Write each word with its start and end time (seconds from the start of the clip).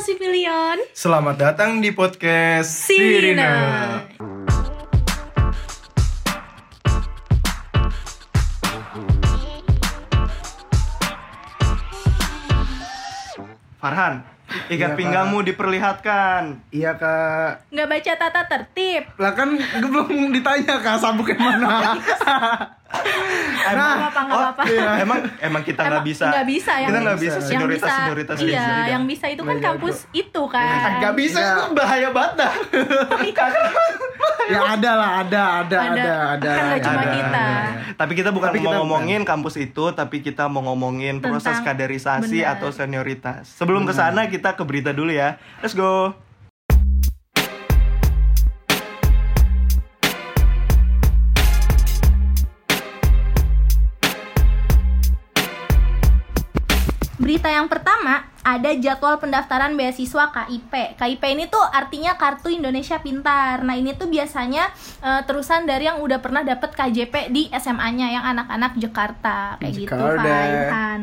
Sipilion. 0.00 0.80
Selamat 0.96 1.36
datang 1.36 1.84
di 1.84 1.92
podcast 1.92 2.88
Sirina. 2.88 3.52
Farhan, 13.76 14.24
ikat 14.68 14.90
Iya, 14.92 14.98
pinggangmu 14.98 15.38
diperlihatkan. 15.46 16.42
Iya 16.70 16.98
kak. 16.98 17.70
Nggak 17.70 17.86
baca 17.86 18.12
tata 18.18 18.42
tertib. 18.46 19.02
Lah 19.16 19.32
kan 19.32 19.54
gue 19.54 19.90
belum 19.90 20.34
ditanya 20.34 20.82
kak 20.82 20.98
sabuknya 20.98 21.38
mana. 21.38 21.94
Nggak 22.90 23.86
apa-apa, 23.86 24.20
nggak 24.26 24.34
oh, 24.34 24.42
apa-apa. 24.50 24.62
iya. 24.66 24.90
Emang 24.98 25.18
emang 25.38 25.62
kita 25.62 25.86
nggak 25.86 26.02
bisa. 26.02 26.26
nggak 26.26 26.46
bisa 26.50 26.72
yang 26.74 26.90
Kita 26.90 26.98
nggak 26.98 27.18
bisa. 27.18 27.22
bisa 27.22 27.38
Yang 27.38 27.46
senioritas 27.46 27.86
bisa, 27.86 27.94
senioritas 28.02 28.36
iya, 28.40 28.46
sini, 28.66 28.82
yang 28.90 29.04
bisa 29.06 29.26
itu 29.30 29.42
kan 29.46 29.54
Nggak 29.54 29.66
kampus 29.70 29.96
itu 30.10 30.42
Kan 30.50 30.90
nggak 30.98 31.14
bisa 31.14 31.38
Itu 31.38 31.62
itu. 31.62 31.76
bahaya 31.78 32.08
banget 32.10 32.34
dah. 32.42 32.52
Ya 34.50 34.60
ada 34.66 34.90
lah 34.92 35.10
ada 35.22 35.42
ada 35.62 35.78
Ada. 35.80 35.94
ada 35.94 36.10
ada. 36.34 36.50
Kan 36.50 36.66
cuma 36.80 37.00
ada, 37.00 37.12
kita. 37.12 37.40
ada. 37.40 37.70
Tapi 37.94 38.12
kita 38.12 38.30
bukan 38.30 38.48
Tapi 38.50 38.58
mau 38.58 38.64
kita 38.66 38.78
ngomongin 38.82 39.20
kampus 39.22 39.54
itu, 39.56 39.84
tapi 39.92 40.16
kita 40.20 40.44
mau 40.46 40.62
ngomongin 40.64 41.22
proses 41.22 41.54
Tentang- 41.54 41.66
kaderisasi 41.70 42.42
benar. 42.42 42.58
atau 42.58 42.68
senioritas. 42.70 43.46
Sebelum 43.54 43.86
ke 43.86 43.94
sana 43.94 44.26
kita 44.26 44.52
ke 44.52 44.62
berita 44.62 44.90
dulu 44.90 45.14
ya. 45.14 45.38
Let's 45.62 45.72
go. 45.72 46.18
Berita 57.20 57.52
yang 57.52 57.68
pertama, 57.68 58.24
ada 58.50 58.70
jadwal 58.74 59.22
pendaftaran 59.22 59.78
beasiswa 59.78 60.34
KIP. 60.34 60.98
KIP 60.98 61.22
ini 61.30 61.46
tuh 61.46 61.62
artinya 61.62 62.18
Kartu 62.18 62.50
Indonesia 62.50 62.98
Pintar. 62.98 63.62
Nah, 63.62 63.78
ini 63.78 63.94
tuh 63.94 64.10
biasanya 64.10 64.66
eh, 65.02 65.22
terusan 65.22 65.70
dari 65.70 65.86
yang 65.86 66.02
udah 66.02 66.18
pernah 66.18 66.42
dapet 66.42 66.74
KJP 66.74 67.30
di 67.30 67.46
SMA-nya 67.54 68.10
yang 68.10 68.24
anak-anak 68.26 68.74
Jakarta 68.74 69.54
kayak 69.62 69.74
gitu, 69.78 69.94
Jakarta. 69.94 70.26
Farhan. 70.26 71.00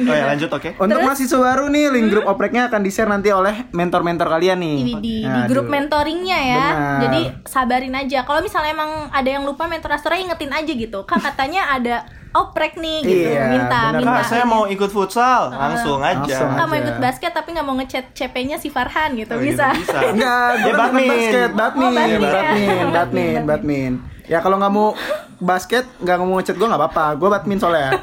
oh 0.00 0.10
ya 0.10 0.24
lanjut 0.26 0.50
oke. 0.50 0.70
untuk 0.74 0.90
Terus? 0.92 1.06
mahasiswa 1.06 1.38
baru 1.40 1.64
nih, 1.68 1.84
link 1.88 2.06
grup 2.10 2.26
opreknya 2.26 2.66
akan 2.66 2.80
di-share 2.82 3.06
nanti 3.06 3.30
oleh 3.30 3.70
mentor-mentor 3.70 4.26
kalian 4.28 4.58
nih. 4.58 4.76
Ini 4.80 4.92
di, 4.98 5.14
di 5.20 5.24
Nah, 5.24 5.46
grup 5.46 5.66
aduh. 5.66 5.72
mentoringnya 5.72 6.38
ya. 6.40 6.66
Benar. 6.66 6.98
Jadi 7.00 7.20
sabarin 7.44 7.94
aja. 7.94 8.18
Kalau 8.22 8.40
misalnya 8.40 8.70
emang 8.72 8.90
ada 9.08 9.28
yang 9.28 9.42
lupa 9.42 9.66
mentor 9.66 9.90
Astora 9.92 10.14
ingetin 10.16 10.50
aja 10.50 10.66
gitu. 10.68 11.02
Kak 11.04 11.22
katanya 11.24 11.70
ada 11.70 12.02
oprek 12.32 12.74
nih 12.74 12.98
gitu. 13.00 13.30
Iya, 13.30 13.46
minta 13.48 13.80
benar. 13.88 14.00
minta. 14.02 14.18
Kak, 14.18 14.26
saya 14.26 14.42
mau 14.44 14.66
ikut 14.66 14.90
futsal. 14.90 15.50
Langsung 15.50 16.02
aja. 16.02 16.18
Langsung 16.18 16.50
Kak 16.52 16.66
mau 16.66 16.76
ikut 16.76 16.96
basket 16.98 17.30
tapi 17.30 17.54
nggak 17.54 17.62
mau 17.62 17.78
ngechat 17.84 18.04
CP-nya 18.12 18.56
si 18.56 18.68
Farhan 18.68 19.12
gitu. 19.14 19.30
Oh, 19.30 19.38
gitu, 19.38 19.54
bisa. 19.54 19.70
bisa. 19.70 19.98
Enggak, 20.12 20.48
gue 20.56 20.64
Ya, 20.64 20.74
kan 20.74 20.74
bukan 20.74 20.76
badmin. 20.90 21.08
basket, 21.10 21.50
badmin, 21.52 21.84
Oh, 21.84 21.92
badmin 21.92 22.10
ya. 22.10 22.18
badmin, 22.18 22.32
Badmin, 22.34 22.90
badmin, 22.90 23.40
badmin. 23.44 23.92
Ya 24.24 24.38
kalau 24.40 24.56
nggak 24.56 24.72
mau 24.72 24.96
basket, 25.36 25.84
nggak 25.98 26.16
mau 26.18 26.34
ngechat 26.34 26.56
gue 26.56 26.64
nggak 26.64 26.80
apa-apa. 26.80 27.06
Gue 27.14 27.28
badmin 27.28 27.58
soalnya. 27.58 27.92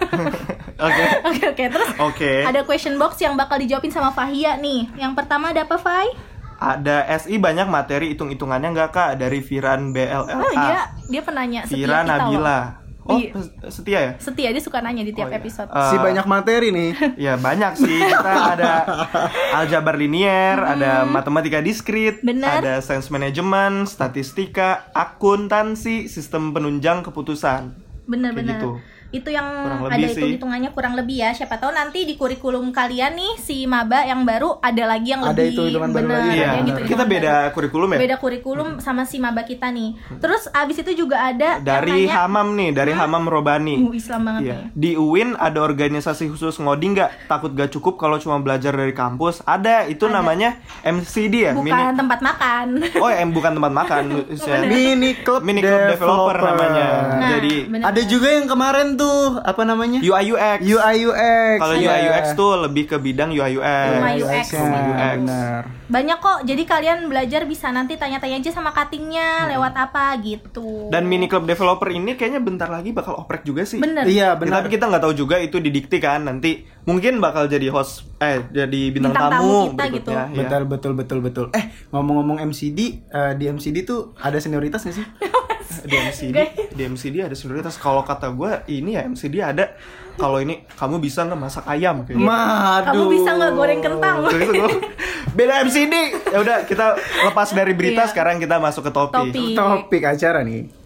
Oke. 0.81 1.05
Oke 1.23 1.43
oke 1.47 1.63
terus 1.69 1.89
Oke. 1.99 2.33
ada 2.41 2.61
question 2.61 2.97
box 2.97 3.17
yang 3.17 3.33
bakal 3.33 3.53
dijawabin 3.55 3.89
sama 3.89 4.09
Fahia 4.09 4.57
nih. 4.57 4.89
Yang 4.95 5.13
pertama 5.13 5.49
ada 5.49 5.61
apa 5.61 5.77
Fai? 5.77 6.09
Ada 6.57 7.05
SI 7.17 7.37
banyak 7.37 7.65
materi 7.65 8.13
hitung-hitungannya 8.13 8.69
nggak 8.71 8.89
kak 8.89 9.11
dari 9.15 9.41
Viran 9.41 9.93
BLLA. 9.93 10.29
Oh 10.31 10.49
dia 10.51 10.81
dia 11.05 11.21
penanya 11.21 11.65
setia 11.65 11.77
Vira 11.79 12.01
kita 12.01 12.15
loh. 12.17 12.63
Oh, 13.03 13.17
Iya. 13.17 13.33
setia 13.67 13.99
ya? 13.99 14.11
Setia 14.15 14.49
dia 14.49 14.59
suka 14.59 14.77
nanya 14.77 15.01
di 15.01 15.09
tiap 15.09 15.27
Oh, 15.27 15.33
iya. 15.33 15.39
episode. 15.39 15.67
Eh, 15.67 15.89
si 15.89 15.95
banyak 15.97 16.25
materi 16.25 16.69
nih. 16.69 16.91
Ya 17.25 17.33
banyak 17.35 17.73
sih. 17.75 17.97
Kita 17.97 18.33
ada 18.53 18.71
aljabar 19.55 19.95
linier, 19.95 20.57
ada 20.57 21.03
matematika 21.03 21.59
diskrit, 21.59 22.21
Bener. 22.21 22.61
ada 22.61 22.77
sains 22.79 23.09
manajemen, 23.09 23.83
statistika, 23.85 24.93
akuntansi, 24.93 26.05
sistem 26.05 26.51
penunjang 26.51 27.01
keputusan. 27.01 27.73
Bener-bener. 28.03 28.59
gitu. 28.59 28.77
Itu 29.11 29.27
yang 29.27 29.43
Kurang 29.43 29.79
ada 29.83 29.93
lebih 29.93 30.07
sih. 30.07 30.15
hitung-hitungannya 30.15 30.69
kurang 30.71 30.93
lebih 30.95 31.17
ya. 31.17 31.29
Siapa 31.31 31.55
tahu 31.55 31.69
nanti 31.69 32.03
di 32.03 32.15
kurikulum 32.15 32.71
kalian 32.71 33.11
nih 33.13 33.33
si 33.37 33.63
maba 33.65 34.01
yang 34.01 34.23
baru 34.23 34.55
ada 34.57 34.83
lagi 34.85 35.11
yang 35.11 35.21
Ada 35.21 35.35
lebih 35.37 35.57
baru 35.77 35.91
bener, 35.91 36.07
lagi. 36.09 36.23
ada 36.23 36.31
Iya. 36.31 36.45
yang 36.47 36.55
hitung-hitungan 36.65 36.89
Kita 36.89 37.03
beda 37.05 37.33
baru. 37.33 37.51
kurikulum 37.51 37.87
ya. 37.89 37.99
Beda 37.99 38.15
kurikulum 38.17 38.67
sama 38.79 39.03
si 39.03 39.17
maba 39.17 39.43
kita 39.43 39.67
nih. 39.67 39.89
Terus 40.17 40.47
abis 40.49 40.77
itu 40.79 40.91
juga 40.97 41.19
ada 41.21 41.57
yang 41.57 41.67
Dari 41.67 41.91
nanya- 42.01 42.15
Hamam 42.21 42.47
nih, 42.53 42.69
dari 42.71 42.91
Hamam 42.91 43.23
Robani. 43.25 43.75
Uh, 43.77 43.91
Islam 43.91 44.21
banget 44.23 44.41
Iya. 44.41 44.55
nih. 44.55 44.63
Di 44.73 44.91
UIN 44.95 45.29
ada 45.35 45.59
organisasi 45.59 46.23
khusus 46.27 46.55
ngoding 46.57 46.91
nggak? 46.93 47.27
Takut 47.27 47.51
gak 47.51 47.69
cukup 47.69 47.95
kalau 47.97 48.15
cuma 48.15 48.39
belajar 48.39 48.71
dari 48.71 48.91
kampus? 48.91 49.43
Ada, 49.43 49.85
itu 49.85 50.05
Ada. 50.05 50.15
namanya 50.17 50.49
MCD 50.81 51.35
ya? 51.41 51.51
Bukan 51.51 51.67
Mini- 51.67 51.97
tempat 51.97 52.19
makan. 52.21 52.67
Oh, 52.95 53.09
em 53.09 53.27
bukan 53.27 53.51
tempat 53.53 53.71
makan. 53.73 54.03
Mini 54.71 55.19
club, 55.19 55.41
Mini 55.41 55.59
club 55.59 55.91
developer, 55.91 56.37
namanya. 56.37 56.87
Nah, 57.13 57.29
Jadi 57.31 57.53
bener. 57.67 57.85
Ada 57.85 58.01
juga 58.03 58.27
yang 58.31 58.45
kemarin 58.45 58.87
tuh 59.01 59.17
apa 59.41 59.61
namanya? 59.63 59.97
UI 59.99 60.29
UX. 60.29 60.59
UI 60.61 60.95
UX. 61.03 61.57
Kalau 61.57 61.73
Iya. 61.73 61.89
UI 61.89 62.01
UX 62.07 62.25
tuh 62.33 62.51
lebih 62.61 62.83
ke 62.85 62.95
bidang 62.95 63.29
UI 63.29 63.57
UX. 63.57 63.89
Rumah 63.91 64.13
UX. 64.15 64.45
ya, 64.47 64.59
Rumah 64.59 64.81
UX. 64.85 65.17
benar. 65.19 65.61
Banyak 65.87 66.17
kok. 66.19 66.39
Jadi 66.43 66.63
kalian 66.63 66.99
belajar 67.05 67.41
bisa 67.43 67.67
nanti 67.69 67.93
tanya-tanya 67.93 68.37
aja 68.37 68.51
sama 68.51 68.71
cuttingnya 68.71 69.27
lewat 69.49 69.73
apa 69.75 70.15
gitu. 70.19 70.87
Dan 70.87 71.03
mini 71.03 71.25
club 71.25 71.43
developer 71.43 71.89
ini 71.89 72.13
kayaknya 72.13 72.39
bentar 72.39 72.67
lagi 72.67 72.91
bakal 72.91 73.17
oprek 73.17 73.41
juga 73.41 73.63
sih. 73.63 73.77
bener. 73.77 74.05
Iya, 74.05 74.19
Ya, 74.23 74.29
benar. 74.33 74.61
tapi 74.61 74.71
kita 74.71 74.85
nggak 74.85 75.01
tahu 75.01 75.13
juga 75.15 75.35
itu 75.37 75.57
didikti 75.57 75.97
kan 75.97 76.21
nanti 76.21 76.61
mungkin 76.81 77.17
bakal 77.17 77.45
jadi 77.45 77.67
host 77.67 78.05
eh 78.17 78.41
jadi 78.47 78.81
bintang, 78.89 79.11
Bintang 79.11 79.31
tamu 79.33 79.41
tamu, 79.41 79.59
kita 79.71 79.83
gitu. 79.91 80.09
Iya. 80.11 80.23
Betul 80.31 80.61
betul 80.67 80.91
betul 80.93 81.19
betul. 81.19 81.45
Eh 81.51 81.63
ngomong-ngomong 81.89 82.37
MCD 82.43 82.79
eh, 83.03 83.33
di 83.33 83.45
MCD 83.47 83.81
tuh 83.81 84.13
ada 84.15 84.37
senioritas 84.37 84.81
gak 84.81 84.93
sih? 84.93 85.05
di 85.81 85.95
MCD 85.95 86.35
di 86.71 86.81
MCD 86.83 87.15
ada 87.23 87.35
senioritas 87.35 87.79
kalau 87.79 88.03
kata 88.03 88.29
gue 88.29 88.51
ini 88.67 88.99
ya 88.99 89.07
MCD 89.07 89.35
ada 89.39 89.71
kalau 90.19 90.43
ini 90.43 90.67
kamu 90.75 90.99
bisa 90.99 91.23
nggak 91.23 91.39
masak 91.39 91.63
ayam 91.65 92.03
kayak 92.03 92.19
gitu. 92.19 92.27
Madu. 92.27 92.87
Kamu 92.91 93.03
bisa 93.07 93.29
nggak 93.31 93.51
goreng 93.55 93.79
kentang? 93.79 94.15
Itu 94.27 94.51
gua, 94.53 94.69
beda 95.31 95.53
MCD 95.63 95.93
ya 96.35 96.37
udah 96.43 96.57
kita 96.67 96.85
lepas 97.31 97.49
dari 97.55 97.71
berita 97.71 98.03
Iya. 98.03 98.11
sekarang 98.11 98.35
kita 98.37 98.59
masuk 98.59 98.87
ke 98.87 98.91
topik 98.91 99.31
Topik. 99.31 99.55
Topik 99.55 100.03
acara 100.03 100.43
nih. 100.43 100.80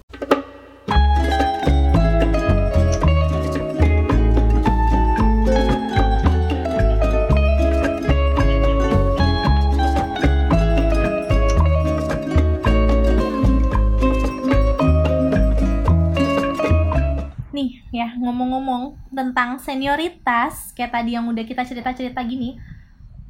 Ya 18.06 18.12
ngomong-ngomong 18.22 18.84
tentang 19.18 19.50
senioritas 19.60 20.54
kayak 20.78 20.92
tadi 20.96 21.18
yang 21.18 21.25
udah 21.31 21.44
kita 21.50 21.63
cerita-cerita 21.69 22.22
gini. 22.25 22.50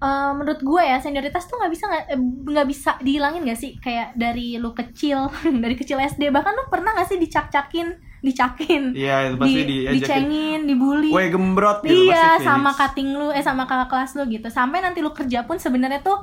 eh, 0.03 0.31
menurut 0.37 0.59
gue 0.59 0.83
ya 0.83 0.97
senioritas 0.99 1.47
tuh 1.49 1.55
nggak 1.59 1.71
bisa 1.75 1.85
nggak 1.87 2.65
eh, 2.65 2.69
bisa 2.71 2.91
dihilangin 3.05 3.47
gak 3.47 3.59
sih? 3.63 3.71
Kayak 3.79 4.07
dari 4.19 4.59
lu 4.63 4.71
kecil 4.75 5.31
dari 5.63 5.75
kecil 5.79 5.97
SD 6.03 6.29
bahkan 6.35 6.53
lu 6.57 6.67
pernah 6.73 6.91
gak 6.97 7.07
sih 7.11 7.19
dicak-cakin 7.23 7.87
dicakin 8.25 8.83
Iya, 8.95 9.13
itu 9.31 9.37
pasti 9.41 9.61
di, 9.69 9.77
dicengin 9.91 10.59
dibully? 10.69 11.09
Weh 11.13 11.27
gembrot 11.33 11.79
gitu 11.85 12.03
iya 12.09 12.15
pasti 12.15 12.43
sama 12.47 12.71
cutting 12.79 13.09
lu 13.19 13.27
eh 13.35 13.43
sama 13.43 13.63
kakak 13.69 13.89
kelas 13.91 14.11
lu 14.17 14.23
gitu. 14.31 14.47
Sampai 14.57 14.79
nanti 14.85 14.99
lu 15.05 15.11
kerja 15.13 15.43
pun 15.47 15.57
sebenarnya 15.59 15.99
tuh 16.01 16.17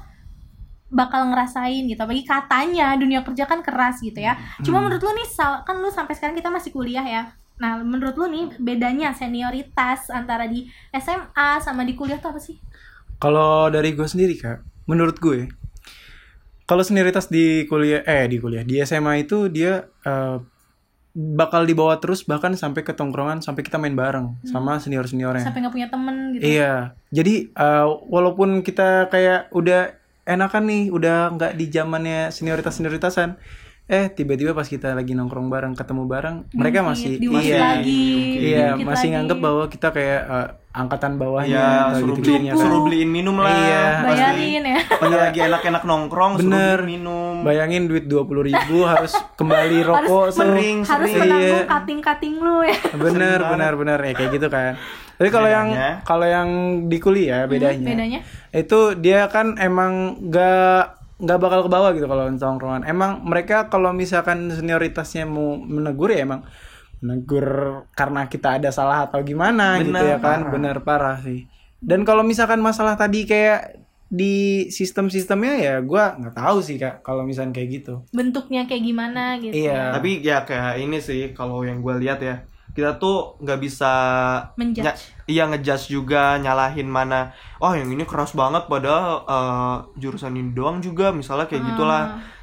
bakal 0.93 1.21
ngerasain 1.33 1.83
gitu. 1.89 2.03
Bagi 2.05 2.23
katanya 2.29 2.95
dunia 3.01 3.21
kerja 3.27 3.45
kan 3.51 3.61
keras 3.67 3.97
gitu 4.05 4.19
ya. 4.21 4.37
Cuma 4.65 4.79
menurut 4.85 5.01
lu 5.05 5.13
nih 5.17 5.29
kan 5.67 5.77
lu 5.83 5.89
sampai 5.89 6.15
sekarang 6.17 6.37
kita 6.37 6.51
masih 6.53 6.71
kuliah 6.77 7.05
ya 7.05 7.23
nah 7.63 7.79
menurut 7.79 8.19
lu 8.19 8.27
nih 8.27 8.59
bedanya 8.59 9.15
senioritas 9.15 10.11
antara 10.11 10.51
di 10.51 10.67
SMA 10.91 11.63
sama 11.63 11.87
di 11.87 11.95
kuliah 11.95 12.19
tuh 12.19 12.35
apa 12.35 12.43
sih? 12.43 12.59
Kalau 13.23 13.71
dari 13.71 13.95
gue 13.95 14.03
sendiri 14.03 14.35
kak, 14.35 14.67
menurut 14.91 15.23
gue, 15.23 15.47
kalau 16.67 16.83
senioritas 16.83 17.31
di 17.31 17.63
kuliah, 17.71 18.03
eh 18.03 18.27
di 18.27 18.43
kuliah 18.43 18.67
di 18.67 18.83
SMA 18.83 19.23
itu 19.23 19.47
dia 19.47 19.87
eh, 20.03 20.43
bakal 21.15 21.63
dibawa 21.63 22.03
terus 22.03 22.27
bahkan 22.27 22.57
sampai 22.59 22.83
ke 22.83 22.97
tongkrongan 22.97 23.45
sampai 23.45 23.63
kita 23.63 23.79
main 23.79 23.95
bareng 23.95 24.43
sama 24.49 24.81
senior 24.83 25.07
seniornya. 25.07 25.45
sampai 25.47 25.63
nggak 25.63 25.75
punya 25.79 25.89
temen 25.93 26.17
gitu? 26.35 26.43
Iya, 26.43 26.99
jadi 27.15 27.35
eh, 27.55 27.87
walaupun 28.11 28.67
kita 28.67 29.07
kayak 29.07 29.55
udah 29.55 29.95
enakan 30.27 30.65
nih, 30.67 30.83
udah 30.91 31.31
nggak 31.39 31.53
di 31.55 31.67
zamannya 31.71 32.35
senioritas 32.35 32.75
senioritasan, 32.75 33.39
eh 33.93 34.09
tiba-tiba 34.09 34.51
pas 34.51 34.65
kita 34.65 34.97
lagi 34.97 35.13
nongkrong 35.13 35.47
bareng, 35.47 35.77
ketemu 35.77 36.09
bareng, 36.09 36.37
mereka 36.51 36.81
Mungkin 36.81 36.97
masih 36.97 37.13
diusir 37.21 37.45
iya, 37.53 37.61
lagi 37.77 38.05
iya 38.41 38.67
dikit 38.73 38.89
masih 38.89 38.97
lagi. 39.03 39.13
nganggep 39.13 39.39
bahwa 39.39 39.65
kita 39.69 39.89
kayak 39.91 40.21
eh, 40.25 40.49
angkatan 40.73 41.13
bawahnya 41.15 41.53
Iya, 41.53 41.69
atau 41.85 41.99
suruh 42.01 42.17
gitu 42.17 42.29
beliin, 42.33 42.57
suruh 42.57 42.81
beliin 42.83 43.11
minum 43.13 43.37
lah. 43.37 43.53
Iya, 43.53 43.85
bayarin 44.03 44.63
ya 44.65 44.79
Pada 44.89 45.17
lagi 45.21 45.39
enak-enak 45.43 45.83
nongkrong, 45.85 46.33
suruh 46.35 46.49
Bener. 46.49 46.79
beliin 46.81 46.93
minum. 46.99 47.35
Bayangin 47.43 47.83
duit 47.85 48.05
dua 48.07 48.25
puluh 48.25 48.43
ribu 48.43 48.81
harus 48.83 49.13
kembali 49.37 49.79
rokok 49.85 50.09
harus 50.25 50.33
se- 50.33 50.41
sering, 50.41 50.77
harus 50.81 51.07
sering. 51.07 51.21
menanggung 51.23 51.53
Iya. 51.59 51.69
cutting 51.69 52.01
cutting 52.01 52.35
lu 52.39 52.57
ya 52.63 52.77
bener 52.95 53.37
Sering 53.37 53.51
bener 53.53 53.73
bener 53.77 53.99
ya 54.01 54.13
kayak 54.15 54.31
gitu 54.33 54.49
kan. 54.49 54.73
Tapi 55.13 55.29
kalau 55.29 55.47
yang 55.47 55.69
kalau 56.03 56.25
yang 56.25 56.49
di 56.89 56.97
kuliah 56.97 57.45
bedanya, 57.45 57.85
bedanya 57.85 58.21
itu 58.51 58.97
dia 58.97 59.29
kan 59.29 59.55
emang 59.55 59.93
gak 60.27 61.02
nggak 61.19 61.39
bakal 61.39 61.61
ke 61.67 61.71
bawah 61.71 61.91
gitu 61.93 62.07
kalau 62.07 62.31
tongkrongan. 62.31 62.83
Emang 62.85 63.21
mereka 63.23 63.69
kalau 63.69 63.93
misalkan 63.93 64.49
senioritasnya 64.49 65.29
mau 65.29 65.59
menegur 65.59 66.09
ya 66.11 66.25
emang 66.25 66.47
menegur 67.03 67.47
karena 67.93 68.31
kita 68.31 68.63
ada 68.63 68.71
salah 68.71 69.11
atau 69.11 69.21
gimana 69.21 69.83
gitu 69.83 69.91
Bener, 69.91 70.17
ya 70.17 70.19
kan. 70.23 70.47
parah. 70.47 70.53
Bener 70.55 70.77
parah 70.81 71.17
sih. 71.19 71.45
Dan 71.83 72.07
kalau 72.07 72.23
misalkan 72.23 72.63
masalah 72.63 72.95
tadi 72.95 73.27
kayak 73.27 73.83
di 74.07 74.69
sistem-sistemnya 74.69 75.57
ya 75.57 75.75
gua 75.81 76.13
nggak 76.15 76.37
tahu 76.37 76.61
sih 76.61 76.77
kak 76.77 77.01
kalau 77.01 77.25
misalkan 77.25 77.57
kayak 77.57 77.81
gitu. 77.81 78.05
bentuknya 78.13 78.69
kayak 78.69 78.85
gimana 78.85 79.41
gitu 79.41 79.57
Iya. 79.57 79.89
Tapi 79.97 80.21
ya 80.21 80.45
kayak 80.45 80.79
ini 80.79 81.01
sih 81.01 81.33
kalau 81.33 81.65
yang 81.65 81.81
gue 81.81 81.97
lihat 81.97 82.21
ya 82.21 82.45
kita 82.73 82.97
tuh 82.97 83.37
nggak 83.45 83.61
bisa 83.61 83.93
Menjudge. 84.57 85.13
iya 85.29 85.45
ngejudge 85.45 85.93
juga 85.93 86.41
nyalahin 86.41 86.89
mana. 86.89 87.37
Oh 87.61 87.73
yang 87.77 87.93
ini 87.93 88.09
keras 88.09 88.33
banget 88.33 88.65
padahal 88.65 89.29
eh, 89.29 89.77
jurusan 90.01 90.33
ini 90.33 90.57
doang 90.57 90.81
juga 90.81 91.13
misalnya 91.13 91.45
kayak 91.49 91.63
gitulah. 91.73 92.03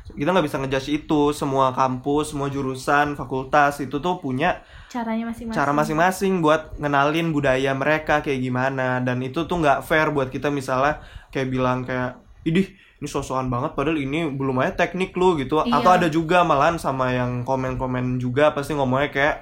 Kita 0.09 0.29
nggak 0.29 0.45
bisa 0.45 0.57
ngejudge 0.61 0.89
itu. 0.93 1.21
Semua 1.33 1.73
kampus 1.73 2.33
semua 2.33 2.45
jurusan 2.49 3.17
fakultas 3.17 3.81
itu 3.81 3.97
tuh 3.97 4.21
punya 4.21 4.61
caranya 4.89 5.29
masing-masing. 5.33 5.57
cara 5.57 5.71
masing-masing 5.73 6.33
buat 6.45 6.77
ngenalin 6.77 7.33
budaya 7.33 7.73
mereka 7.73 8.21
kayak 8.21 8.41
gimana. 8.41 9.01
Dan 9.01 9.25
itu 9.25 9.49
tuh 9.49 9.57
nggak 9.57 9.81
fair 9.81 10.13
buat 10.13 10.29
kita 10.29 10.53
misalnya 10.53 11.01
kayak 11.33 11.49
bilang 11.49 11.81
kayak 11.89 12.21
idih 12.45 12.69
ini 12.99 13.07
sosokan 13.07 13.47
banget 13.47 13.79
padahal 13.79 13.95
ini 13.95 14.27
belum 14.29 14.59
aja 14.61 14.85
teknik 14.85 15.15
lu 15.15 15.39
gitu. 15.39 15.63
Iya. 15.63 15.81
atau 15.81 15.91
ada 15.95 16.07
juga 16.11 16.43
malahan 16.45 16.75
sama 16.77 17.15
yang 17.15 17.47
komen-komen 17.47 18.19
juga 18.19 18.51
pasti 18.53 18.75
ngomongnya 18.75 19.09
kayak 19.09 19.35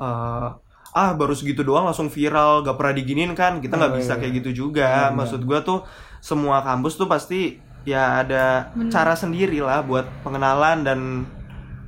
eh, 0.00 0.48
ah 0.90 1.10
baru 1.12 1.30
segitu 1.32 1.62
doang 1.62 1.84
langsung 1.84 2.08
viral 2.08 2.60
gak 2.60 2.74
pernah 2.74 2.90
diginin 2.92 3.30
kan 3.32 3.60
kita 3.60 3.76
nggak 3.76 3.92
Oh, 3.92 3.96
bisa 3.96 4.12
iya. 4.12 4.18
kayak 4.18 4.32
gitu 4.40 4.50
juga 4.66 4.88
maksud 5.12 5.44
gua 5.44 5.60
tuh 5.60 5.86
semua 6.18 6.60
kampus 6.60 6.96
tuh 6.96 7.06
pasti 7.06 7.54
ya 7.82 8.20
ada 8.20 8.44
cara 8.88 9.14
sendiri 9.14 9.60
lah 9.60 9.80
buat 9.80 10.04
pengenalan 10.20 10.82
dan 10.82 10.98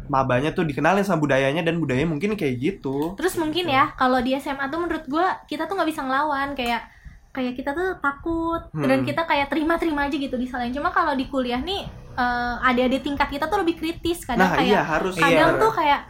mabanya 0.07 0.53
tuh 0.53 0.63
dikenalin 0.63 1.03
sama 1.03 1.19
budayanya 1.21 1.63
dan 1.63 1.79
budayanya 1.79 2.09
mungkin 2.09 2.35
kayak 2.35 2.59
gitu 2.59 3.15
Terus 3.15 3.35
mungkin 3.35 3.67
ya 3.67 3.91
kalau 3.93 4.19
di 4.19 4.35
SMA 4.35 4.69
tuh 4.69 4.79
menurut 4.79 5.05
gua 5.07 5.41
kita 5.45 5.65
tuh 5.65 5.75
nggak 5.75 5.89
bisa 5.89 6.03
ngelawan 6.03 6.53
kayak 6.53 6.85
kayak 7.33 7.57
kita 7.57 7.73
tuh 7.73 7.97
takut 7.99 8.61
dan 8.77 9.01
Hmm. 9.01 9.09
kita 9.09 9.25
kayak 9.25 9.49
terima-terima 9.49 10.05
aja 10.05 10.13
gitu 10.15 10.37
disalahin. 10.37 10.69
Cuma 10.71 10.93
kalau 10.93 11.17
di 11.17 11.27
kuliah 11.27 11.59
nih 11.59 11.89
eh, 12.13 12.55
adik-adik 12.63 13.01
tingkat 13.03 13.29
kita 13.31 13.49
tuh 13.49 13.59
lebih 13.59 13.73
kritis 13.75 14.21
kadang 14.23 14.45
Nah, 14.45 14.53
kayak 14.55 14.69
iya, 14.69 14.83
harus. 14.85 15.17
kadang 15.17 15.57
Iya. 15.57 15.63
tuh 15.65 15.73
kayak 15.73 16.01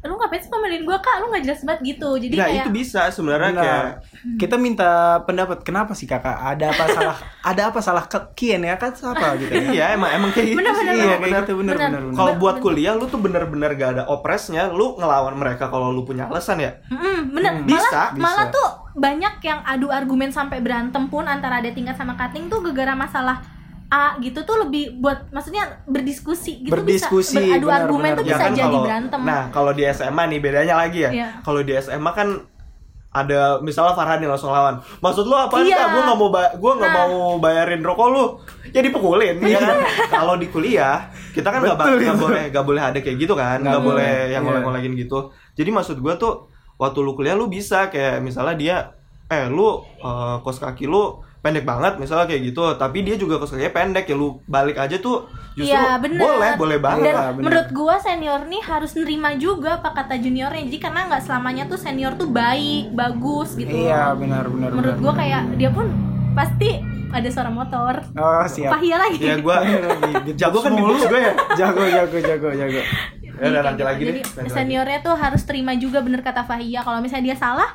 lu 0.00 0.16
ngapain 0.16 0.38
sih 0.38 0.48
ngomelin 0.48 0.82
gua 0.82 0.96
kak 0.96 1.20
lu 1.20 1.28
nggak 1.28 1.44
jelas 1.44 1.60
banget 1.60 1.80
gitu 1.92 2.16
jadi 2.16 2.34
Nah 2.34 2.46
kayak 2.46 2.56
itu 2.58 2.70
bisa 2.72 3.00
sebenarnya 3.08 3.50
Benar. 3.50 3.60
kayak 3.60 3.84
Kita 4.36 4.56
minta 4.56 4.90
pendapat 5.22 5.60
kenapa 5.60 5.92
sih 5.92 6.04
kakak? 6.04 6.32
Ada 6.34 6.64
apa 6.68 6.84
salah? 6.86 7.16
ada 7.50 7.62
apa 7.68 7.80
salah 7.80 8.04
ke 8.04 8.18
Kian 8.34 8.60
ya 8.62 8.76
kan 8.76 8.92
apa 8.92 9.36
gitu 9.36 9.48
ya? 9.50 9.64
iya 9.70 9.84
emang 9.92 10.08
emang 10.10 10.30
kayak 10.30 10.46
gitu 10.50 10.58
Bener, 10.58 10.72
sih. 10.72 10.80
bener, 10.82 10.94
Iya 10.94 11.00
Iya, 11.00 11.08
kayak 11.10 11.20
bener. 11.22 11.42
gitu 11.42 11.52
bener 11.54 11.74
Bener. 11.74 11.88
bener. 11.90 12.02
bener. 12.02 12.16
Kalau 12.16 12.32
buat 12.36 12.54
bener. 12.54 12.64
kuliah 12.64 12.92
lu 12.94 13.04
tuh 13.06 13.20
bener-bener 13.20 13.70
gak 13.74 13.90
ada 13.90 14.02
opresnya, 14.06 14.62
lu 14.68 14.96
ngelawan 14.96 15.34
mereka 15.34 15.68
kalau 15.68 15.88
lu 15.88 16.02
punya 16.02 16.24
alasan 16.26 16.58
ya. 16.58 16.72
Mm, 16.86 17.20
bener 17.30 17.52
Hmm, 17.54 17.64
malah 17.64 17.80
bisa, 17.82 18.00
malah 18.14 18.46
bisa. 18.46 18.56
tuh 18.56 18.68
banyak 18.94 19.34
yang 19.42 19.60
adu 19.62 19.88
argumen 19.88 20.28
sampai 20.28 20.58
berantem 20.58 21.06
pun 21.06 21.24
antara 21.24 21.60
ada 21.60 21.68
tingkat 21.68 21.94
sama 21.94 22.12
cutting 22.14 22.46
tuh 22.46 22.60
gara-gara 22.60 22.96
masalah 22.98 23.36
A 23.90 24.14
gitu 24.16 24.38
tuh 24.40 24.56
lebih 24.60 24.96
buat 24.96 25.26
maksudnya 25.28 25.82
berdiskusi 25.84 26.62
gitu 26.62 26.70
Berdiskusi, 26.70 27.34
bisa 27.34 27.42
beradu 27.50 27.66
benar, 27.66 27.80
argumen 27.80 28.02
benar. 28.06 28.16
tuh 28.16 28.22
Ya 28.22 28.28
bisa 28.28 28.38
kan 28.40 28.50
jadi 28.52 28.62
kalau- 28.64 28.84
berantem 28.86 29.20
Nah, 29.20 29.42
kalau 29.50 29.72
di 29.72 29.82
SMA 29.84 30.22
nih 30.26 30.38
bedanya 30.38 30.74
lagi 30.76 30.98
ya. 31.00 31.10
Iya. 31.10 31.28
Kalau 31.40 31.60
di 31.60 31.72
SMA 31.74 32.10
kan 32.12 32.28
ada 33.10 33.58
misalnya 33.58 33.90
Farhan 33.92 34.22
nih 34.22 34.30
langsung 34.30 34.48
lawan. 34.48 34.78
Maksud 34.96 35.26
lu 35.26 35.34
apa 35.34 35.58
Iya. 35.58 35.74
Kak? 35.76 35.86
Gua 35.90 36.02
nggak 36.04 36.16
mau 36.16 36.28
ba- 36.30 36.54
gua 36.54 36.72
nggak 36.76 36.86
Nah. 36.88 37.02
mau 37.02 37.10
bayarin 37.36 37.82
rokok 37.82 38.08
lu. 38.08 38.24
Ya 38.70 38.80
dipukulin 38.80 39.42
ya 39.44 39.58
kan. 39.58 39.76
Kalau 40.08 40.38
di 40.38 40.46
kuliah 40.46 41.10
kita 41.32 41.50
kan 41.50 41.58
nggak 41.58 41.74
nggak 41.74 41.98
itu. 41.98 42.14
boleh 42.16 42.42
nggak 42.48 42.62
boleh 42.64 42.82
ada 42.84 42.98
kayak 42.98 43.18
gitu 43.18 43.34
kan. 43.34 43.58
Nggak 43.58 43.82
boleh 43.82 44.14
yang 44.28 44.40
iya. 44.40 44.46
ngoleh-ngolehin 44.46 44.94
gitu. 44.94 45.26
Jadi 45.52 45.66
maksud 45.68 45.98
gua 45.98 46.14
tuh 46.14 46.46
waktu 46.76 46.98
lu 46.98 47.12
kuliah 47.12 47.34
lu 47.34 47.50
bisa 47.50 47.90
kayak 47.90 48.22
misalnya 48.22 48.54
dia 48.54 48.76
eh 49.26 49.46
lu 49.46 49.66
eh, 49.98 50.36
kos 50.40 50.56
kaki 50.56 50.86
lu 50.86 51.18
pendek 51.40 51.64
banget 51.64 51.96
misalnya 51.96 52.24
kayak 52.24 52.42
gitu 52.46 52.62
tapi 52.76 53.00
dia 53.00 53.16
juga 53.16 53.36
kos 53.36 53.50
kakinya 53.50 53.72
pendek 53.72 54.04
ya 54.04 54.14
lu 54.14 54.44
balik 54.44 54.76
aja 54.76 54.96
tuh 54.96 55.24
justru 55.50 55.72
Iya 55.72 55.96
bener 55.96 56.20
boleh 56.20 56.50
boleh 56.54 56.78
banget 56.78 57.04
Dan 57.06 57.14
Iya, 57.16 57.24
bener. 57.30 57.42
menurut 57.42 57.68
gua 57.70 57.96
senior 57.96 58.40
nih 58.44 58.62
harus 58.62 58.92
nerima 58.92 59.32
juga 59.34 59.76
apa 59.76 59.90
kata 59.90 60.14
juniornya 60.16 60.62
Jadi 60.62 60.78
karena 60.78 61.08
nggak 61.08 61.22
selamanya 61.22 61.64
tuh 61.64 61.74
senior 61.74 62.12
tuh 62.14 62.28
baik, 62.28 62.92
bagus 62.92 63.54
gitu 63.54 63.72
Iya 63.72 64.12
benar 64.14 64.46
benar. 64.46 64.68
Menurut 64.70 64.94
benar. 64.94 65.02
gua 65.02 65.12
kayak 65.16 65.42
dia 65.56 65.70
pun 65.70 65.86
pasti 66.30 66.70
ada 67.10 67.26
suara 67.26 67.50
motor 67.50 67.94
Oh 68.14 68.44
siap. 68.46 68.70
Pahia 68.70 68.96
lagi 68.96 69.18
ya 69.18 69.36
gua 69.40 69.56
jago 70.40 70.58
kan 70.60 70.70
di 70.70 70.80
bus 70.80 71.02
gue 71.02 71.20
ya 71.20 71.32
jago 71.56 71.82
jago 71.82 72.16
jago 72.20 72.48
jago. 72.52 72.80
Ya 73.40 73.46
udah 73.48 73.62
lanjut 73.64 73.80
gitu. 73.80 73.88
lagi 73.88 74.00
deh. 74.00 74.12
Jadi 74.12 74.20
lagi. 74.36 74.50
seniornya 74.52 74.98
tuh 75.00 75.14
harus 75.16 75.42
terima 75.42 75.72
juga 75.74 75.98
bener 75.98 76.20
kata 76.20 76.44
Fahia 76.44 76.84
Kalau 76.84 77.00
misalnya 77.00 77.32
dia 77.32 77.38
salah 77.40 77.72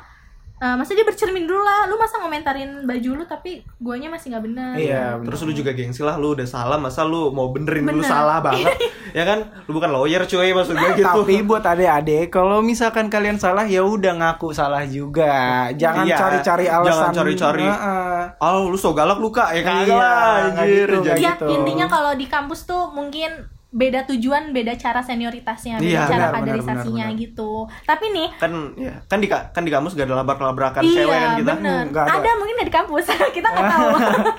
eh, 0.56 0.74
masa 0.74 0.92
dia 0.92 1.02
bercermin 1.02 1.44
dulu 1.44 1.60
lah 1.60 1.84
Lu 1.84 1.96
masa 1.96 2.16
ngomentarin 2.16 2.82
baju 2.82 3.10
lu 3.14 3.24
tapi 3.24 3.60
guanya 3.76 4.08
masih 4.08 4.30
nggak 4.30 4.44
bener 4.44 4.72
Iya. 4.74 5.04
benar. 5.14 5.26
Terus 5.28 5.40
lu 5.42 5.52
juga 5.52 5.70
gengsi 5.70 6.00
lah, 6.00 6.16
lu 6.16 6.32
udah 6.32 6.44
salah, 6.44 6.76
masa 6.76 7.02
lu 7.02 7.28
mau 7.28 7.48
benerin 7.48 7.84
lu 7.84 8.00
Bener. 8.00 8.06
salah 8.06 8.40
banget 8.40 8.72
Ya 9.12 9.24
kan, 9.24 9.38
lu 9.64 9.72
bukan 9.72 9.88
lawyer 9.88 10.22
cuy 10.22 10.50
maksud 10.50 10.74
gue 10.74 10.90
gitu 10.94 11.06
Tapi 11.06 11.40
buat 11.40 11.62
adik-adik, 11.62 12.28
kalau 12.28 12.60
misalkan 12.60 13.06
kalian 13.06 13.36
salah 13.36 13.64
ya 13.64 13.80
udah 13.80 14.12
ngaku 14.14 14.50
salah 14.50 14.84
juga. 14.84 15.68
Jangan 15.72 16.04
Iya, 16.04 16.16
cari-cari 16.18 16.66
alasan. 16.66 16.92
jangan 16.92 17.12
cari-cari. 17.14 17.64
Heeh. 17.64 18.20
Oh 18.38 18.66
lu 18.66 18.76
so 18.76 18.92
galak 18.92 19.16
lu 19.16 19.28
kak, 19.28 19.50
ya 19.50 19.62
kagak 19.62 19.86
Iya, 19.86 19.94
lah 19.94 20.34
nggak 20.50 20.56
anjir 20.58 20.88
gitu, 20.90 21.00
Jadi- 21.06 21.22
Ya 21.22 21.32
gitu. 21.32 21.46
intinya 21.50 21.86
kalau 21.86 22.12
di 22.12 22.26
kampus 22.26 22.64
tuh 22.64 22.90
mungkin 22.90 23.30
beda 23.76 24.08
tujuan 24.08 24.56
beda 24.56 24.72
cara 24.80 25.04
senioritasnya 25.04 25.76
beda 25.76 25.84
Iya, 25.84 26.02
cara 26.08 26.26
benar, 26.32 26.36
kaderisasinya 26.40 27.04
benar, 27.04 27.12
benar. 27.12 27.22
gitu. 27.28 27.50
Tapi 27.84 28.06
nih 28.08 28.28
kan 28.40 28.52
ya 28.80 28.94
kan 29.04 29.18
di 29.20 29.28
kan 29.28 29.62
di 29.62 29.70
kamus 29.70 29.92
gak 29.92 30.08
ada 30.08 30.16
labrak-labrakan 30.24 30.80
iya 30.80 30.96
cewek 31.04 31.12
kan 31.20 31.30
kita? 31.36 31.52
bener. 31.60 31.84
Hmm, 31.84 32.00
ada. 32.00 32.16
ada. 32.16 32.30
mungkin 32.40 32.54
di 32.56 32.72
kampus. 32.72 33.04
Kita 33.36 33.48
nggak 33.52 33.68
tahu. 33.68 33.88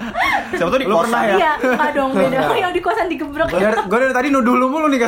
Siapa 0.57 0.69
tuh 0.73 0.79
di 0.81 0.87
kosan 0.89 1.05
pernah 1.05 1.21
ya? 1.21 1.35
iya 1.37 1.51
nggak 1.61 1.91
dong 1.93 2.11
beda. 2.17 2.37
Yang 2.57 2.73
di 2.73 2.81
kosan 2.81 3.05
digebrek 3.07 3.47
gue 3.47 3.59
dari, 3.61 3.77
gua 3.85 3.99
dari 4.01 4.13
tadi 4.17 4.27
nuduh 4.33 4.55
lu 4.57 4.67
mulu 4.73 4.87
nih 4.89 4.99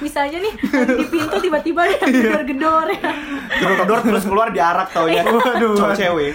bisa 0.00 0.24
aja 0.24 0.36
nih 0.40 0.52
di 0.96 1.04
pintu 1.06 1.36
tiba-tiba 1.38 1.84
ada 1.84 1.94
yang 2.00 2.10
gedor-gedor. 2.10 2.86
Ya 3.60 3.68
gedor 3.76 3.98
terus 4.00 4.24
keluar 4.24 4.48
diarak 4.48 4.88
taunya. 4.90 5.22
Waduh. 5.28 5.76
cowok 5.76 5.94
cewek 5.94 6.32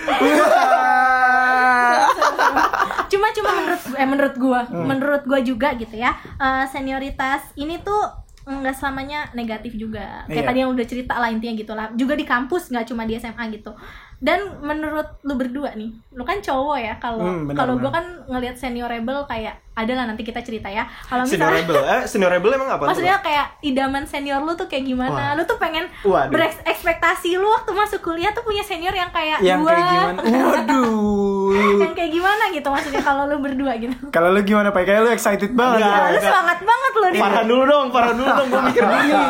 cuma 3.15 3.27
cuma 3.31 3.49
menurut 3.53 3.81
eh 3.93 4.05
menurut 4.05 4.35
gua. 4.35 4.61
Hmm. 4.65 4.85
menurut 4.85 5.23
gua 5.23 5.39
juga 5.41 5.71
gitu 5.73 5.95
ya. 5.95 6.11
Eh, 6.35 6.65
senioritas 6.67 7.55
ini 7.55 7.79
tuh 7.79 8.03
nggak 8.45 8.75
selamanya 8.75 9.25
negatif 9.31 9.73
juga. 9.73 10.21
Kayak 10.25 10.37
Iya. 10.37 10.45
tadi 10.45 10.59
yang 10.59 10.69
udah 10.69 10.85
cerita 10.85 11.13
lah 11.15 11.29
intinya 11.29 11.55
gitu 11.55 11.73
lah 11.73 11.89
juga 11.93 12.13
di 12.13 12.21
kampus 12.23 12.69
nggak 12.69 12.85
cuma 12.85 13.03
di 13.03 13.15
SMA 13.15 13.41
gitu. 13.51 13.73
Dan 14.15 14.39
menurut 14.61 15.19
lu 15.21 15.33
berdua 15.33 15.73
nih 15.73 15.91
lu 16.09 16.23
kan 16.23 16.39
cowok 16.39 16.77
ya 16.77 16.93
kalau 16.97 17.19
Hmm, 17.19 17.51
kalau 17.51 17.75
benar. 17.75 17.91
kan 17.91 18.05
ngelihat 18.27 18.55
seniorable 18.55 19.25
kayak 19.25 19.59
ada 19.73 19.91
lah 19.91 20.05
nanti 20.05 20.21
kita 20.21 20.39
cerita 20.39 20.69
ya. 20.69 20.85
Kalau 21.03 21.25
misalnya 21.25 21.51
seniorable 21.57 21.81
eh 21.83 22.01
seniorable 22.05 22.51
emang 22.53 22.69
apa 22.69 22.79
tuh? 22.79 22.87
maksudnya 22.87 23.17
kayak 23.19 23.47
idaman 23.61 24.05
senior 24.05 24.39
lu 24.39 24.53
tuh 24.53 24.65
kayak 24.65 24.85
gimana? 24.85 25.11
Wah. 25.11 25.31
lu 25.33 25.43
tuh 25.43 25.57
pengen 25.57 25.89
berekspektasi 26.31 27.35
lu 27.35 27.49
waktu 27.49 27.71
masuk 27.71 27.99
kuliah 28.03 28.29
tuh 28.29 28.41
punya 28.41 28.61
senior 28.61 28.93
yang 28.93 29.09
kayak 29.09 29.41
yang 29.41 29.59
gua. 29.59 29.73
kayak 29.73 29.85
gimana? 29.89 30.21
Waduh 30.53 31.34
yang 31.55 31.95
kayak 31.95 32.11
gimana 32.11 32.43
gitu 32.53 32.67
maksudnya 32.69 33.03
kalau 33.03 33.23
lu 33.25 33.37
berdua 33.41 33.73
gitu? 33.79 33.95
Kalau 34.15 34.29
lu 34.31 34.41
gimana 34.43 34.69
pak? 34.71 34.83
Kayak 34.85 35.01
lu 35.05 35.09
excited 35.11 35.51
banget. 35.51 35.83
Enggak. 35.83 35.95
Pak. 35.95 36.09
lu 36.11 36.19
semangat 36.21 36.59
banget 36.63 36.91
lu 36.93 37.07
nih. 37.07 37.21
Farhan 37.21 37.45
dulu 37.47 37.63
dong, 37.67 37.87
Farhan 37.91 38.15
dulu 38.15 38.29
dong, 38.29 38.47
gue 38.47 38.61
mikir 38.71 38.83
gini 38.95 39.25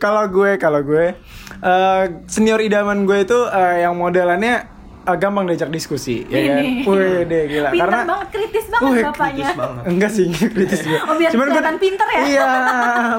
kalau 0.00 0.24
gue 0.32 0.50
kalau 0.56 0.80
gue 0.80 1.06
eh, 1.60 2.02
senior 2.24 2.58
idaman 2.64 3.04
gue 3.04 3.18
itu 3.20 3.38
eh, 3.52 3.84
yang 3.84 3.94
modelannya 3.94 4.64
eh, 5.04 5.16
gampang 5.20 5.44
diajak 5.44 5.68
diskusi 5.68 6.24
ya 6.24 6.40
kan. 6.56 6.64
Wih 6.88 7.28
deh 7.28 7.42
gila. 7.46 7.70
Pinter 7.70 7.84
karena 7.84 8.00
banget 8.08 8.28
kritis 8.32 8.66
banget 8.72 8.88
Wih, 8.88 9.02
bapaknya. 9.04 9.44
Kritis 9.44 9.60
banget. 9.60 9.82
Enggak 9.84 10.10
sih 10.16 10.26
kritis 10.32 10.80
juga. 10.80 10.98
Oh, 11.04 11.14
biar 11.20 11.30
gue 11.30 11.46
kelihatan 11.52 11.76
pinter 11.76 12.06
ya? 12.08 12.22
iya 12.24 12.48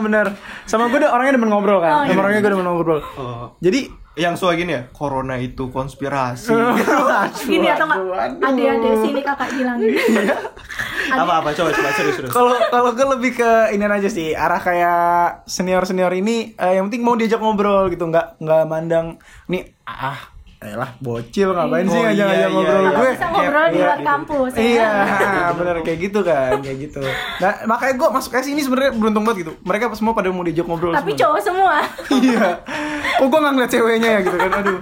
benar 0.01 0.27
sama 0.65 0.89
gue 0.89 0.99
udah 1.03 1.11
orangnya 1.13 1.33
demen 1.37 1.49
ngobrol 1.53 1.79
kan? 1.79 1.91
Oh, 1.93 2.01
iya. 2.03 2.09
sama 2.11 2.19
orangnya 2.25 2.41
gue 2.41 2.51
demen 2.57 2.65
ngobrol. 2.65 2.99
Oh. 3.15 3.53
jadi 3.61 4.00
yang 4.19 4.35
suka 4.35 4.59
gini 4.59 4.75
ya, 4.75 4.83
corona 4.91 5.39
itu 5.39 5.71
konspirasi. 5.71 6.51
Gini 7.47 7.67
atau 7.71 7.87
enggak 7.87 7.99
Aduh, 8.03 8.43
aduh. 8.43 8.47
ade-ade 8.51 8.89
sini 9.07 9.21
kakak 9.23 9.49
bilang 9.55 9.79
Apa-apa, 11.15 11.55
coba, 11.55 11.71
coba, 11.71 11.89
serius, 11.95 12.15
serius. 12.19 12.31
Kalau 12.35 12.51
kalau 12.67 12.91
gue 12.91 13.07
lebih 13.07 13.39
ke 13.39 13.51
ini 13.71 13.83
aja 13.87 14.11
sih 14.11 14.35
arah 14.35 14.59
kayak 14.59 15.47
senior 15.47 15.87
senior 15.87 16.11
ini 16.11 16.55
eh, 16.59 16.75
yang 16.75 16.91
penting 16.91 17.07
mau 17.07 17.15
diajak 17.15 17.39
ngobrol 17.39 17.87
gitu 17.87 18.03
nggak 18.07 18.39
nggak 18.43 18.63
mandang 18.67 19.15
nih 19.47 19.71
ah 19.87 20.19
lah 20.61 20.93
bocil 20.97 21.49
ngapain 21.51 21.81
sih 21.83 21.89
Oh, 21.91 22.03
ngajak 22.03 22.13
iya, 22.15 22.25
ngajak 22.27 22.37
iya, 22.39 22.53
ngobrol 22.53 22.77
iya. 22.79 22.91
gue? 22.93 23.09
Bisa 23.11 23.27
ngobrol 23.27 23.65
di 23.65 23.73
Iya, 23.73 23.81
luar 23.83 23.99
kampus 24.03 24.51
ya. 24.51 24.61
Iya 24.61 24.91
bener 25.57 25.75
kayak 25.81 25.99
gitu 25.99 26.19
kan 26.21 26.53
kayak 26.59 26.77
gitu. 26.79 27.01
Nah 27.39 27.51
makanya 27.65 27.93
gue 27.97 28.07
masuk 28.11 28.29
ke 28.31 28.43
sini 28.43 28.61
sebenarnya 28.61 28.91
beruntung 28.93 29.23
banget 29.23 29.37
gitu. 29.41 29.51
Mereka 29.59 29.89
semua 29.91 30.13
pada 30.13 30.29
mau 30.29 30.41
diajak 30.41 30.63
ngobrol 30.63 30.93
tapi 30.93 31.11
semua. 31.11 31.21
cowok 31.25 31.39
semua. 31.41 31.73
Iya. 32.13 32.45
Kok 33.17 33.25
gue 33.25 33.39
nggak 33.41 33.53
ngeliat 33.53 33.71
ceweknya 33.71 34.09
ya 34.11 34.19
gitu 34.21 34.37
kan? 34.37 34.51
Aduh. 34.55 34.79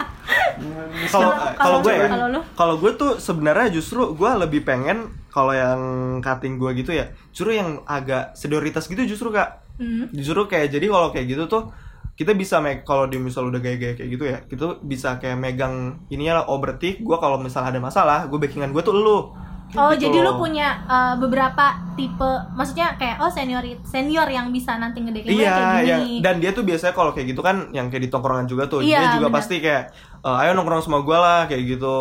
Kalau 1.08 1.30
Kalau- 1.32 1.56
kalau 1.56 1.78
gue 1.80 1.94
ya 1.96 2.08
kalau 2.08 2.28
lu? 2.28 2.42
kalau 2.54 2.76
gue 2.76 2.92
tuh 2.94 3.12
sebenarnya 3.18 3.68
justru 3.72 4.02
gue 4.12 4.32
lebih 4.38 4.62
pengen 4.62 4.98
kalau 5.30 5.54
yang 5.54 5.80
cutting 6.20 6.58
gue 6.58 6.76
gitu 6.76 6.92
ya 6.92 7.06
justru 7.30 7.56
yang 7.56 7.80
agak 7.86 8.36
senioritas 8.36 8.84
gitu 8.86 9.08
justru 9.08 9.32
kak. 9.32 9.64
Hmm. 9.80 10.12
justru 10.12 10.44
kayak 10.46 10.70
jadi 10.70 10.86
kalau 10.86 11.08
kayak 11.10 11.24
gitu 11.30 11.48
tuh 11.48 11.72
kita 12.20 12.36
bisa 12.36 12.60
kalau 12.84 13.08
di 13.08 13.16
misal 13.16 13.48
udah 13.48 13.58
gaya-gaya 13.58 13.96
kayak 13.96 14.10
gitu 14.12 14.24
ya 14.28 14.38
kita 14.44 14.84
bisa 14.84 15.16
kayak 15.18 15.40
megang 15.40 16.04
ininya 16.12 16.44
lah 16.44 16.52
oh 16.52 16.60
berarti 16.60 17.00
gue 17.00 17.18
kalau 17.18 17.40
misal 17.40 17.64
ada 17.64 17.80
masalah 17.80 18.28
gue 18.28 18.36
backingan 18.36 18.76
gue 18.76 18.84
tuh 18.84 18.92
lu 18.92 19.32
Kayak 19.70 19.86
Oh 19.86 19.94
gitu 19.94 20.02
jadi 20.02 20.18
lu 20.26 20.32
punya 20.34 20.68
uh, 20.90 21.14
beberapa 21.22 21.78
tipe 21.94 22.26
maksudnya 22.58 22.98
kayak 22.98 23.22
oh 23.22 23.30
senior 23.30 23.62
senior 23.86 24.26
yang 24.26 24.50
bisa 24.50 24.74
nanti 24.82 24.98
ngedekin 24.98 25.30
gue 25.30 25.46
Iya, 25.46 25.54
kayak 25.54 25.86
iya. 25.86 25.98
gini. 26.02 26.14
Dan 26.26 26.42
dia 26.42 26.58
tuh 26.58 26.66
biasanya 26.66 26.98
kalau 26.98 27.14
kayak 27.14 27.28
gitu 27.30 27.46
kan 27.46 27.70
yang 27.70 27.86
kayak 27.94 28.02
di 28.02 28.10
tongkrongan 28.10 28.50
juga 28.50 28.66
tuh. 28.66 28.82
Iya, 28.82 28.98
dia 28.98 29.22
juga 29.22 29.30
benar. 29.30 29.38
pasti 29.38 29.62
kayak 29.62 29.84
"Eh, 30.26 30.38
ayo 30.42 30.58
nongkrong 30.58 30.82
sama 30.82 31.06
gua 31.06 31.18
lah 31.22 31.40
kayak 31.46 31.64
gitu. 31.70 31.98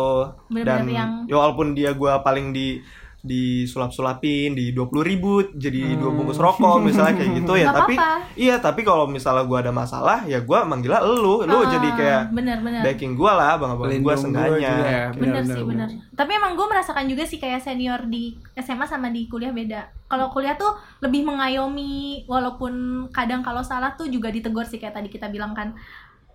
Benar-benar 0.49 0.81
Dan 0.81 0.85
yang- 0.89 1.15
ya 1.29 1.35
walaupun 1.37 1.77
dia 1.77 1.93
gua 1.93 2.25
paling 2.25 2.49
di 2.49 2.81
di 3.19 3.67
sulap-sulapin 3.67 4.55
di 4.55 4.71
dua 4.71 4.87
puluh 4.87 5.03
ribu 5.03 5.43
jadi 5.51 5.99
dua 5.99 6.11
bungkus 6.15 6.39
rokok 6.39 6.79
misalnya 6.79 7.19
kayak 7.19 7.31
gitu 7.43 7.53
ya. 7.59 7.67
Nggak 7.67 7.79
tapi 7.83 7.95
apa-apa. 7.99 8.37
iya 8.39 8.55
tapi 8.63 8.81
kalau 8.87 9.05
misalnya 9.05 9.43
gua 9.43 9.59
ada 9.59 9.75
masalah 9.75 10.23
ya 10.23 10.39
gua 10.39 10.63
manggil 10.63 10.95
lu. 11.03 11.43
Lu 11.43 11.57
Ah, 11.59 11.67
jadi 11.67 11.89
kayak 11.93 12.21
bener-bener. 12.31 12.81
backing 12.81 13.13
gua 13.19 13.35
lah 13.35 13.51
bang 13.59 13.71
abang 13.75 13.91
gua 13.99 14.15
sengganya. 14.15 14.71
ya. 14.79 15.01
Bener 15.11 15.43
Benar, 15.43 15.43
sih 15.43 15.63
benar, 15.63 15.89
bener 15.89 15.89
tapi 16.09 16.35
emang 16.35 16.51
gue 16.59 16.67
merasakan 16.67 17.07
juga 17.07 17.23
sih 17.23 17.39
kayak 17.39 17.63
senior 17.63 18.03
di 18.03 18.35
SMA 18.53 18.83
sama 18.83 19.07
di 19.07 19.31
kuliah 19.31 19.55
beda. 19.55 19.87
Kalau 20.11 20.27
kuliah 20.27 20.59
tuh 20.59 20.75
lebih 20.99 21.23
mengayomi 21.23 22.27
walaupun 22.27 22.73
kadang 23.09 23.39
kalau 23.39 23.63
salah 23.63 23.95
tuh 23.95 24.11
juga 24.11 24.27
ditegur 24.27 24.67
sih 24.67 24.83
kayak 24.83 24.99
tadi 24.99 25.07
kita 25.07 25.31
bilang 25.31 25.55
kan. 25.55 25.71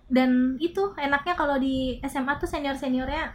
Dan 0.05 0.57
itu 0.57 0.93
enaknya 0.97 1.33
kalau 1.33 1.57
di 1.57 2.01
SMA 2.01 2.37
tuh 2.37 2.45
senior 2.45 2.73
seniornya 2.73 3.33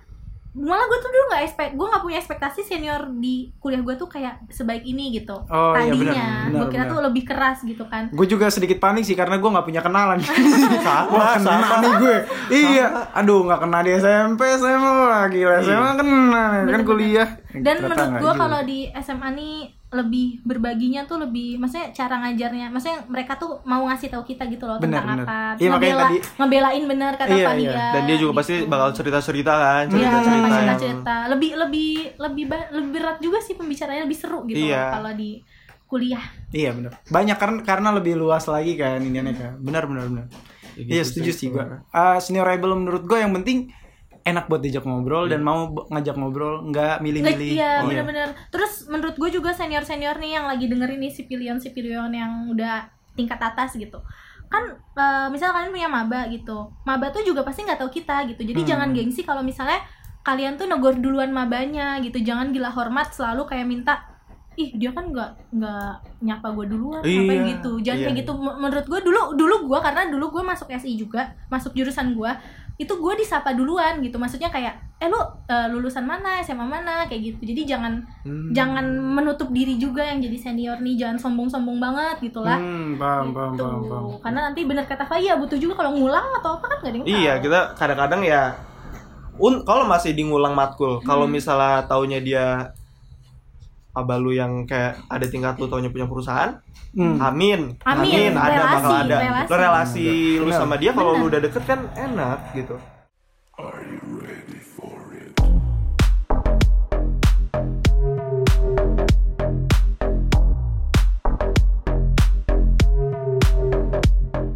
malah 0.51 0.83
gue 0.83 0.99
tuh 0.99 1.11
dulu 1.15 1.25
nggak 1.31 1.43
expect 1.47 1.73
gue 1.79 1.87
nggak 1.87 2.03
punya 2.03 2.19
ekspektasi 2.19 2.61
senior 2.67 3.07
di 3.23 3.55
kuliah 3.63 3.87
gue 3.87 3.95
tuh 3.95 4.11
kayak 4.11 4.51
sebaik 4.51 4.83
ini 4.83 5.15
gitu. 5.15 5.39
Oh, 5.47 5.79
iya, 5.79 5.87
tadinya 5.87 6.11
benar, 6.11 6.43
benar, 6.51 6.59
gue 6.59 6.67
kira 6.75 6.83
benar. 6.83 6.91
tuh 6.91 6.99
lebih 7.07 7.23
keras 7.23 7.59
gitu 7.63 7.85
kan. 7.87 8.11
Gue 8.11 8.27
juga 8.27 8.51
sedikit 8.51 8.83
panik 8.83 9.07
sih 9.07 9.15
karena 9.15 9.39
gue 9.39 9.47
nggak 9.47 9.63
punya 9.63 9.79
kenalan. 9.79 10.19
Sama 10.19 11.07
Wah 11.15 11.39
kena 11.39 11.55
sama 11.55 11.75
nih 11.79 11.93
gue. 12.03 12.17
Iya. 12.51 12.87
Aduh 13.15 13.47
nggak 13.47 13.61
kena 13.63 13.79
di 13.87 13.91
SMP 13.95 14.41
SMA 14.59 15.19
gila 15.31 15.57
SMA 15.63 15.91
kena 15.95 16.19
Kan 16.19 16.67
Bener-bener. 16.67 16.83
kuliah 16.83 17.29
dan 17.53 17.75
Ternyata 17.77 17.83
menurut 17.83 18.21
gue 18.21 18.33
kalau 18.37 18.61
di 18.63 18.79
SMA 18.97 19.29
nih 19.33 19.55
lebih 19.91 20.29
berbaginya 20.41 21.03
tuh 21.03 21.19
lebih 21.19 21.59
maksudnya 21.59 21.91
cara 21.91 22.15
ngajarnya 22.21 22.67
maksudnya 22.69 23.03
mereka 23.05 23.35
tuh 23.35 23.59
mau 23.65 23.83
ngasih 23.85 24.07
tahu 24.09 24.23
kita 24.25 24.47
gitu 24.47 24.63
loh 24.63 24.79
Bener, 24.79 25.03
tentang 25.03 25.07
bener. 25.13 25.25
apa 25.25 25.39
Iya, 25.57 25.69
Ngebela- 25.69 26.07
tadi- 26.07 26.23
ngebelain 26.37 26.85
bener 26.87 27.13
kata 27.17 27.33
Iya, 27.33 27.45
Fania 27.45 27.67
iya. 27.67 27.87
dan 27.91 28.03
dia 28.05 28.17
juga 28.17 28.33
pasti 28.37 28.55
gitu. 28.57 28.67
bakal 28.67 28.89
cerita-cerita 28.93 29.51
kan 29.53 29.85
Iya, 29.85 29.91
cerita-cerita 29.91 30.47
cerita 30.47 30.63
yang 30.63 30.79
cerita 30.79 31.17
lebih 31.29 31.51
lebih 31.59 31.91
lebih 32.17 32.45
ba- 32.47 32.71
lebih 32.71 32.91
berat 32.93 33.19
juga 33.19 33.39
sih 33.41 33.55
pembicaraannya 33.55 34.05
lebih 34.05 34.15
seru 34.17 34.47
gitu 34.47 34.63
Iya. 34.63 34.83
kalau 34.93 35.11
di 35.13 35.31
kuliah 35.85 36.23
Iya 36.49 36.71
benar 36.71 36.93
Banyak 37.05 37.37
karena 37.37 37.59
karena 37.61 37.89
lebih 37.91 38.15
luas 38.15 38.47
lagi 38.47 38.75
kan 38.75 38.99
ini 39.01 39.11
kan 39.27 39.59
Benar 39.59 39.85
benar 39.85 40.07
benar 40.07 40.27
Ya 40.71 40.79
gitu 40.79 40.91
Iya 40.93 41.03
setuju 41.03 41.31
sih 41.33 41.47
gue 41.49 41.67
uh, 41.67 42.17
Seniorable 42.17 42.79
menurut 42.79 43.03
gue 43.03 43.19
yang 43.19 43.35
penting 43.35 43.75
Enak 44.23 44.47
buat 44.47 44.61
diajak 44.61 44.83
ngobrol 44.83 45.27
Dan 45.27 45.41
mau 45.41 45.69
ngajak 45.89 46.15
ngobrol 46.15 46.69
Nggak 46.69 47.01
milih-milih. 47.01 47.51
Iya 47.57 47.73
Oh, 47.81 47.89
bener-bener. 47.89 48.29
Terus 48.49 48.87
menurut 48.87 49.15
gue 49.15 49.31
juga 49.31 49.51
senior 49.51 49.83
senior 49.83 50.17
nih 50.17 50.37
yang 50.37 50.47
lagi 50.47 50.67
dengerin 50.67 50.99
nih 50.99 51.11
sipilion 51.11 51.57
sipilion 51.57 52.11
yang 52.11 52.49
udah 52.49 52.87
tingkat 53.13 53.39
atas 53.39 53.75
gitu. 53.75 54.01
Kan 54.47 54.65
eh, 54.75 55.27
misal 55.29 55.51
kalian 55.51 55.71
punya 55.71 55.87
maba 55.87 56.27
gitu 56.27 56.75
maba 56.83 57.09
tuh 57.09 57.23
juga 57.23 57.41
pasti 57.41 57.63
nggak 57.63 57.81
tahu 57.81 57.91
kita 57.91 58.27
gitu. 58.29 58.43
Jadi 58.43 58.61
Hmm. 58.61 58.69
jangan 58.69 58.89
gengsi 58.91 59.23
kalau 59.23 59.41
misalnya 59.41 59.81
kalian 60.21 60.55
tuh 60.55 60.69
negor 60.69 60.99
duluan 60.99 61.31
mabanya 61.31 61.97
gitu. 61.99 62.21
Jangan 62.21 62.51
gila 62.51 62.69
hormat 62.69 63.09
selalu 63.11 63.47
kayak 63.47 63.65
minta 63.65 63.95
ih 64.59 64.75
dia 64.75 64.91
kan 64.91 65.09
nggak 65.09 65.55
nggak 65.57 65.93
nyapa 66.21 66.53
gue 66.53 66.67
duluan 66.69 67.01
ngapain 67.01 67.39
Iya, 67.39 67.51
gitu? 67.57 67.71
Jangan 67.81 67.99
iya. 68.03 68.07
kayak 68.11 68.19
gitu 68.21 68.33
menurut 68.37 68.87
gue 68.87 69.01
dulu 69.01 69.21
dulu 69.33 69.57
gue 69.71 69.79
karena 69.81 70.03
dulu 70.11 70.27
gue 70.37 70.43
masuk 70.43 70.69
SI 70.69 70.99
juga 70.99 71.33
masuk 71.49 71.73
jurusan 71.73 72.13
gue 72.13 72.29
itu 72.81 72.89
gue 72.91 73.15
disapa 73.15 73.53
duluan 73.53 74.01
gitu 74.01 74.17
maksudnya 74.17 74.49
kayak 74.49 74.73
eh 74.97 75.05
lu 75.05 75.21
eh, 75.47 75.69
lulusan 75.69 76.01
mana 76.03 76.41
SMA 76.41 76.65
mana 76.65 77.05
kayak 77.05 77.21
gitu 77.31 77.45
jadi 77.47 77.77
jangan 77.77 78.01
Hmm. 78.21 78.51
jangan 78.51 78.85
menutup 78.89 79.49
diri 79.49 79.77
juga 79.77 80.01
yang 80.03 80.19
jadi 80.19 80.37
senior 80.39 80.77
nih 80.77 80.97
jangan 80.97 81.17
sombong-sombong 81.19 81.77
banget 81.77 82.17
gitu 82.23 82.41
lah 82.41 82.57
Hmm, 82.57 82.97
paham, 82.97 83.25
Gitu. 83.29 83.61
paham, 83.61 83.81
paham. 83.85 84.05
karena 84.19 84.41
nanti 84.43 84.61
bener 84.65 84.85
kata 84.85 85.05
Faya 85.05 85.37
butuh 85.37 85.57
juga 85.57 85.77
kalau 85.77 85.93
ngulang 85.93 86.25
atau 86.35 86.57
apa 86.57 86.67
kan 86.67 86.77
gak 86.79 86.89
ada 86.89 86.97
yang 86.97 87.05
tahu 87.05 87.13
Iya, 87.15 87.33
kita 87.39 87.59
kadang-kadang 87.77 88.23
ya 88.23 88.43
un 89.37 89.55
kalau 89.63 89.85
masih 89.85 90.13
di 90.13 90.21
ngulang 90.23 90.53
matkul, 90.53 91.01
kalau 91.01 91.25
Hmm. 91.25 91.33
misalnya 91.33 91.85
taunya 91.85 92.19
dia 92.19 92.45
apa 93.91 94.15
lu 94.17 94.31
yang 94.31 94.65
kayak 94.65 95.03
ada 95.11 95.27
tingkat 95.27 95.59
lu 95.59 95.67
taunya 95.67 95.91
punya 95.91 96.07
perusahaan, 96.07 96.59
Hmm. 96.91 97.19
amin. 97.19 97.79
Amin, 97.83 98.35
ada 98.35 98.51
relasi, 98.51 98.75
bakal 98.75 98.93
ada. 99.05 99.17
relasi. 99.47 100.07
Lu 100.39 100.47
Benar. 100.47 100.59
sama 100.59 100.75
dia 100.75 100.91
kalau 100.91 101.15
lu 101.15 101.27
udah 101.27 101.39
deket 101.39 101.63
kan 101.63 101.87
enak 101.95 102.39
gitu. 102.53 102.75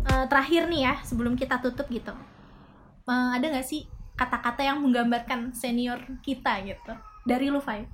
Eh, 0.05 0.25
terakhir 0.31 0.71
nih 0.71 0.81
ya 0.83 0.95
sebelum 1.03 1.35
kita 1.35 1.59
tutup 1.61 1.89
gitu 1.91 2.15
Eh, 3.05 3.29
ada 3.37 3.45
nggak 3.45 3.67
sih 3.69 3.85
kata-kata 4.17 4.65
yang 4.65 4.81
menggambarkan 4.81 5.53
senior 5.53 6.01
kita 6.25 6.57
gitu 6.65 6.93
dari 7.29 7.53
lu 7.53 7.61
Fai 7.61 7.85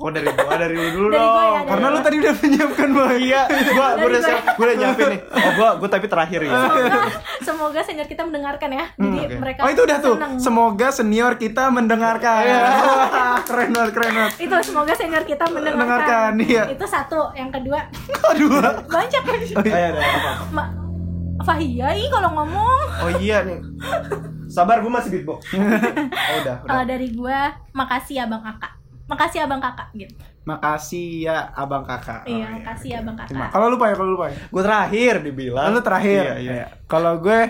Kok 0.00 0.10
dari 0.10 0.26
gua 0.26 0.54
dari 0.56 0.74
lu 0.74 0.88
dulu 0.90 1.06
Dari 1.10 1.20
gua 1.20 1.28
ya, 1.36 1.44
dong. 1.44 1.52
dari 1.52 1.68
Karena 1.68 1.86
lu 1.86 1.98
tadi 2.00 2.16
udah 2.16 2.34
menyiapkan 2.34 2.88
boy. 2.90 3.16
Iya, 3.20 3.42
gua 3.76 3.86
gua 3.92 4.08
udah 4.08 4.22
siap, 4.22 4.40
gua 4.50 4.64
udah 4.64 4.76
nyiapin 4.78 5.06
nih. 5.06 5.20
Oh, 5.28 5.50
gua 5.54 5.68
gua 5.76 5.88
tapi 5.88 6.06
terakhir 6.06 6.40
ya. 6.40 6.50
semoga 6.50 6.96
semoga 7.42 7.80
senior 7.82 8.08
kita 8.08 8.22
mendengarkan 8.22 8.70
ya 8.72 8.84
jadi 8.90 9.18
oke. 9.20 9.36
mereka 9.38 9.58
Oh 9.60 9.68
itu 9.68 9.82
udah 9.82 9.98
tuh. 10.00 10.14
seneng. 10.16 10.32
Semoga 10.40 10.88
senior 10.90 11.32
kita 11.36 11.64
mendengarkan. 11.68 12.42
Wah, 12.42 13.38
keren 13.48 13.68
banget, 13.70 13.90
keren 13.92 14.10
banget. 14.10 14.32
itu 14.40 14.54
semoga 14.64 14.92
senior 14.92 15.22
kita 15.22 15.44
mendengarkan 15.46 15.78
Mendengarkan, 15.78 16.30
iya. 16.42 16.64
itu 16.66 16.84
satu 16.84 17.20
yang 17.32 17.48
kedua 17.48 17.84
Aduh. 18.32 18.48
banyak 18.86 19.22
Ayo, 19.60 19.86
ada 19.86 20.00
apa? 20.00 20.32
Ma 20.50 20.64
Fahia 21.40 21.92
ih 21.92 22.08
kalau 22.08 22.32
ngomong 22.34 22.80
Oh 22.98 23.10
iya 23.16 23.40
nih. 23.42 23.60
Sabar, 24.46 24.80
gua 24.80 24.98
masih 24.98 25.14
beatbox. 25.14 25.46
Oh, 25.46 25.60
udah, 25.60 25.86
udah. 26.42 26.56
kalau 26.64 26.84
dari 26.84 27.12
gua 27.12 27.38
makasih 27.70 28.18
ya 28.18 28.24
bang 28.24 28.42
kakak 28.42 28.72
makasih 29.10 29.42
abang 29.42 29.58
kakak 29.58 29.90
gitu 29.98 30.14
Makasih 30.40 31.28
ya 31.28 31.52
abang 31.52 31.84
kakak. 31.84 32.24
Oh, 32.24 32.32
iya 32.32 32.48
makasih 32.48 32.88
ya 32.96 32.98
bang 33.04 33.16
Terima. 33.28 33.52
kakak 33.52 33.52
Kalau 33.52 33.66
lu 33.68 33.76
ya, 33.76 33.94
kalau 33.94 34.10
lu 34.16 34.18
ya. 34.24 34.36
Gua 34.48 34.62
terakhir 34.64 35.14
dibilang. 35.20 35.64
Lalu 35.68 35.80
terakhir. 35.84 36.22
Iya, 36.24 36.34
iya. 36.40 36.52
Iya. 36.56 36.66
Kalau 36.88 37.12
gue 37.20 37.40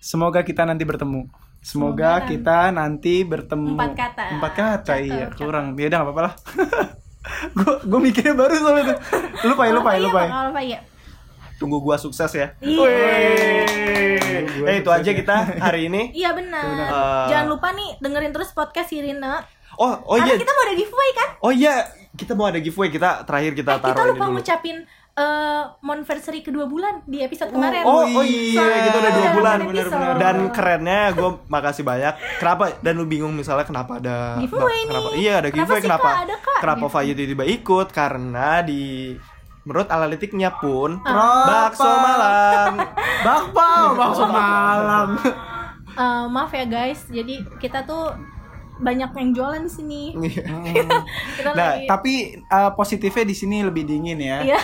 semoga 0.00 0.40
kita 0.40 0.64
nanti 0.64 0.88
bertemu. 0.88 1.28
Semoga, 1.60 2.24
Semoga 2.24 2.28
kita 2.32 2.58
nanti 2.72 3.14
bertemu. 3.28 3.76
Empat 3.76 3.92
kata. 3.92 4.24
Empat 4.40 4.52
kata 4.56 4.94
Cakep, 4.96 5.04
iya, 5.04 5.26
kurang. 5.36 5.76
Ya 5.76 5.92
udah 5.92 5.98
enggak 6.00 6.08
apa-apa 6.08 6.22
lah. 6.24 6.34
gue 7.60 7.72
gue 7.84 8.00
mikirnya 8.00 8.32
baru 8.32 8.54
soalnya 8.56 8.82
itu. 8.88 8.94
Lupa 9.52 9.62
ya, 9.68 9.72
lupa 9.76 9.90
ya, 9.92 10.00
lupa 10.00 10.20
ya. 10.24 10.30
kalau 10.32 10.52
Fahia 10.56 10.80
Tunggu 11.58 11.82
gua 11.82 11.98
sukses 11.98 12.30
ya. 12.38 12.54
Iya. 12.62 12.86
Eh 14.62 14.76
itu 14.78 14.90
aja 14.94 15.10
ya. 15.10 15.14
kita 15.18 15.58
hari 15.58 15.90
ini. 15.90 16.14
iya 16.14 16.30
benar 16.30 16.62
Eh, 16.62 17.26
jangan 17.34 17.46
lupa 17.50 17.74
nih 17.74 17.98
dengerin 17.98 18.30
terus 18.30 18.54
podcast 18.54 18.94
Sirina 18.94 19.42
Oh, 19.78 19.94
oh 20.04 20.16
karena 20.16 20.26
iya. 20.28 20.36
kita 20.36 20.50
mau 20.50 20.64
ada 20.64 20.74
giveaway 20.74 21.10
kan 21.12 21.28
Oh 21.38 21.52
iya, 21.52 21.74
kita 22.12 22.32
mau 22.34 22.46
ada 22.46 22.58
giveaway. 22.58 22.88
Kita 22.88 23.22
terakhir 23.22 23.52
kita 23.54 23.70
Eh, 23.72 23.80
kita 23.80 23.88
taruh 23.88 24.02
ini 24.04 24.12
lupa 24.12 24.24
dulu. 24.24 24.34
ngucapin 24.34 24.76
eh 25.14 25.62
monversary 25.80 26.40
kedua 26.40 26.64
bulan 26.64 27.02
di 27.04 27.18
episode 27.20 27.50
kemarin. 27.50 27.82
Oh, 27.82 28.02
oh 28.02 28.22
iya, 28.22 28.62
kita 28.84 28.96
udah 28.96 29.12
dua 29.12 29.18
Iya, 29.20 29.32
bulan. 29.32 29.58
bener, 29.64 29.86
bener. 29.88 30.14
Dan 30.16 30.36
kerennya 30.48 31.00
gue 31.12 31.30
makasih 31.46 31.82
banyak. 31.82 32.14
Kenapa? 32.36 32.74
Dan 32.78 32.92
lu 32.94 33.04
bingung 33.04 33.32
misalnya 33.32 33.62
kenapa 33.62 33.98
ada 33.98 34.38
Giveaway 34.38 34.78
kenapa? 34.84 35.08
nih. 35.08 35.14
Iya 35.16 35.32
ada 35.36 35.48
Kenapa 35.48 35.58
giveaway 35.58 35.74
sih, 35.76 35.86
kenapa? 35.86 36.06
Kak? 36.08 36.18
Ada, 36.20 36.36
Kak? 36.38 36.58
Kenapa 36.60 36.78
Gitu. 36.80 36.92
Fayu 36.92 37.12
tiba-tiba 37.12 37.44
ikut? 37.48 37.86
Karena 37.90 38.48
di 38.60 38.82
menurut 39.60 39.88
analitiknya 39.88 40.50
pun 40.54 40.90
Ah. 41.02 41.44
bakso 41.44 41.82
Malang. 41.84 42.74
Bakpao, 43.26 43.86
bakso 43.94 44.24
Malang. 44.24 45.10
Eh, 45.90 46.24
maaf 46.28 46.52
ya 46.52 46.62
guys, 46.64 47.02
jadi 47.08 47.42
kita 47.58 47.82
tuh 47.82 48.14
banyak 48.78 49.10
yang 49.12 49.30
jualan 49.32 49.60
di 49.60 49.72
sini. 49.72 50.02
kita 51.36 51.50
Nah, 51.52 51.74
lagi 51.74 51.86
Tapi 51.86 52.12
uh, 52.44 52.70
positifnya 52.72 53.24
di 53.24 53.34
sini 53.34 53.60
lebih 53.60 53.82
dingin 53.82 54.16
ya. 54.16 54.38
Iya. 54.40 54.58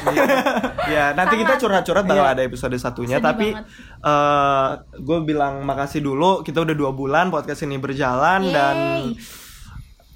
ya 0.87 1.05
nanti 1.13 1.35
kita 1.37 1.55
Sangat. 1.55 1.63
curhat-curhat 1.83 2.05
bakal 2.05 2.25
Iya. 2.25 2.33
ada 2.33 2.43
episode 2.43 2.75
satunya. 2.75 3.19
Sedih 3.19 3.27
Tapi 3.27 3.47
banget. 3.53 4.77
gue 4.99 5.19
bilang 5.23 5.63
makasih 5.63 6.01
dulu. 6.01 6.41
Kita 6.41 6.63
udah 6.63 6.73
dua 6.73 6.91
bulan 6.91 7.29
podcast 7.29 7.63
ini 7.63 7.77
berjalan 7.77 8.49
dan 8.49 8.77
Yeay. 9.05 9.19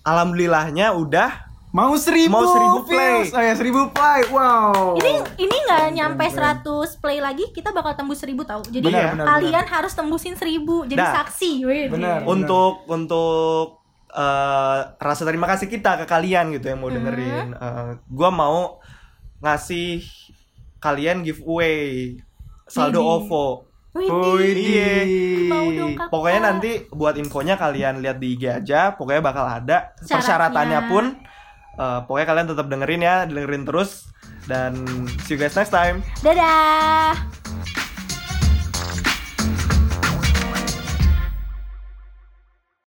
alhamdulillahnya 0.03 0.95
udah 0.95 1.49
Mau 1.69 1.93
seribu, 2.01 2.33
Mau 2.33 2.49
seribu 2.49 2.79
play. 2.83 2.97
views. 3.21 3.29
Oh 3.29 3.45
ya 3.45 3.53
seribu 3.53 3.93
play. 3.93 4.25
Wow. 4.33 4.97
Ini 4.97 5.13
ini 5.37 5.53
nggak 5.69 5.85
nyampe 5.93 6.25
100 6.25 6.65
play 6.97 7.21
lagi, 7.21 7.45
kita 7.53 7.77
bakal 7.77 7.93
tembus 7.93 8.25
1000 8.25 8.41
tahu. 8.41 8.65
Jadi 8.65 8.89
Benar, 8.89 9.13
benar, 9.13 9.27
kalian 9.29 9.67
harus 9.69 9.93
tembusin 9.93 10.33
1000 10.33 10.65
jadi 10.89 10.97
Dah. 10.97 11.13
saksi. 11.21 11.69
Wih, 11.69 11.93
Benar. 11.93 12.25
untuk 12.25 12.89
untuk 12.89 13.78
eh, 14.09 14.79
rasa 14.95 15.23
terima 15.23 15.45
kasih 15.45 15.67
kita 15.67 16.01
ke 16.01 16.07
kalian 16.07 16.53
gitu 16.53 16.69
yang 16.69 16.81
mau 16.81 16.89
dengerin. 16.89 17.53
Eh, 17.53 17.91
gua 18.07 18.31
mau 18.31 18.81
ngasih 19.39 20.03
kalian 20.79 21.23
giveaway 21.23 22.17
saldo 22.67 23.01
Widih. 23.01 23.11
OVO. 23.25 23.47
Mau 25.49 25.67
dong, 25.73 25.93
Kakak. 25.97 26.09
Pokoknya 26.13 26.41
nanti 26.45 26.71
buat 26.93 27.17
infonya 27.17 27.57
kalian 27.57 27.99
lihat 27.99 28.19
di 28.19 28.37
IG 28.37 28.45
aja. 28.47 28.95
Pokoknya 28.95 29.23
bakal 29.25 29.43
ada 29.45 29.91
Syaratnya. 29.99 30.15
persyaratannya 30.15 30.81
pun. 30.87 31.05
eh, 31.79 32.01
pokoknya 32.05 32.27
kalian 32.27 32.49
tetap 32.51 32.67
dengerin 32.67 33.03
ya, 33.03 33.17
dengerin 33.27 33.65
terus. 33.65 34.07
Dan 34.47 34.87
see 35.25 35.35
you 35.35 35.41
guys 35.41 35.55
next 35.55 35.71
time. 35.71 36.03
Dadah. 36.21 37.48